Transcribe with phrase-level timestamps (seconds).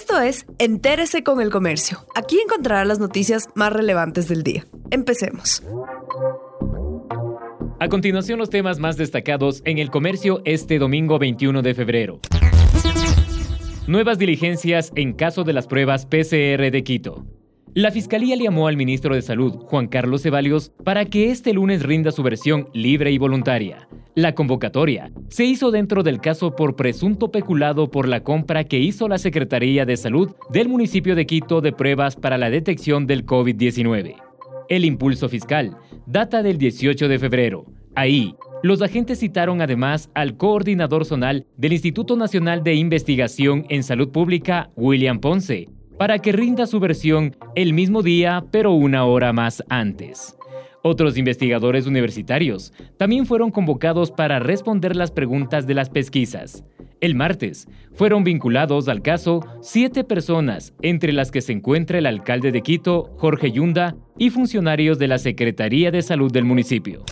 [0.00, 1.98] Esto es Entérese con el Comercio.
[2.14, 4.64] Aquí encontrará las noticias más relevantes del día.
[4.92, 5.60] Empecemos.
[7.80, 12.20] A continuación los temas más destacados en el comercio este domingo 21 de febrero.
[13.88, 17.26] Nuevas diligencias en caso de las pruebas PCR de Quito.
[17.74, 22.12] La Fiscalía llamó al ministro de Salud, Juan Carlos Ceballos, para que este lunes rinda
[22.12, 23.88] su versión libre y voluntaria.
[24.18, 29.06] La convocatoria se hizo dentro del caso por presunto peculado por la compra que hizo
[29.06, 34.16] la Secretaría de Salud del municipio de Quito de pruebas para la detección del COVID-19.
[34.68, 37.66] El impulso fiscal data del 18 de febrero.
[37.94, 38.34] Ahí,
[38.64, 44.70] los agentes citaron además al coordinador zonal del Instituto Nacional de Investigación en Salud Pública,
[44.74, 50.37] William Ponce, para que rinda su versión el mismo día, pero una hora más antes.
[50.82, 56.64] Otros investigadores universitarios también fueron convocados para responder las preguntas de las pesquisas.
[57.00, 62.52] El martes fueron vinculados al caso siete personas, entre las que se encuentra el alcalde
[62.52, 67.04] de Quito, Jorge Yunda, y funcionarios de la Secretaría de Salud del municipio.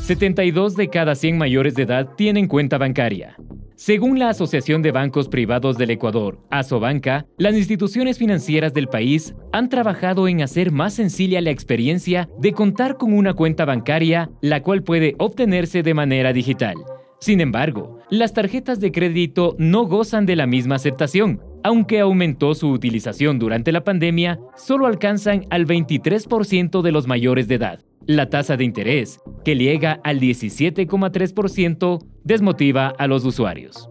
[0.00, 3.36] 72 de cada 100 mayores de edad tienen cuenta bancaria.
[3.80, 9.70] Según la Asociación de Bancos Privados del Ecuador, ASOBanca, las instituciones financieras del país han
[9.70, 14.82] trabajado en hacer más sencilla la experiencia de contar con una cuenta bancaria, la cual
[14.82, 16.74] puede obtenerse de manera digital.
[17.20, 21.40] Sin embargo, las tarjetas de crédito no gozan de la misma aceptación.
[21.64, 27.54] Aunque aumentó su utilización durante la pandemia, solo alcanzan al 23% de los mayores de
[27.54, 27.80] edad.
[28.06, 33.90] La tasa de interés, que llega al 17,3%, desmotiva a los usuarios.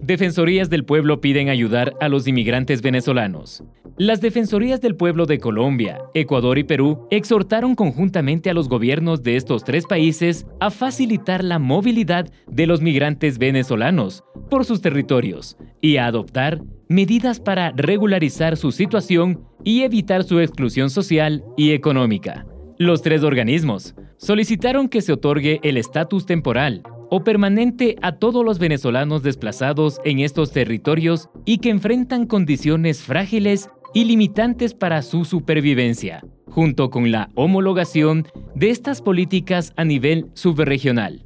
[0.00, 3.64] Defensorías del Pueblo piden ayudar a los inmigrantes venezolanos.
[3.98, 9.36] Las Defensorías del Pueblo de Colombia, Ecuador y Perú exhortaron conjuntamente a los gobiernos de
[9.36, 15.56] estos tres países a facilitar la movilidad de los migrantes venezolanos por sus territorios
[15.86, 22.44] y adoptar medidas para regularizar su situación y evitar su exclusión social y económica.
[22.76, 28.58] Los tres organismos solicitaron que se otorgue el estatus temporal o permanente a todos los
[28.58, 36.24] venezolanos desplazados en estos territorios y que enfrentan condiciones frágiles y limitantes para su supervivencia,
[36.48, 41.24] junto con la homologación de estas políticas a nivel subregional.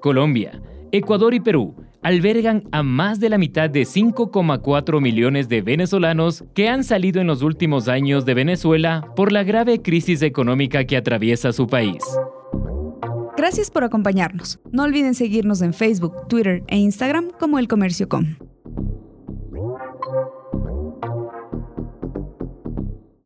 [0.00, 0.60] Colombia,
[0.92, 1.74] Ecuador y Perú
[2.04, 7.26] albergan a más de la mitad de 5,4 millones de venezolanos que han salido en
[7.26, 12.02] los últimos años de Venezuela por la grave crisis económica que atraviesa su país.
[13.36, 14.60] Gracias por acompañarnos.
[14.70, 18.36] No olviden seguirnos en Facebook, Twitter e Instagram como El Comercio Com.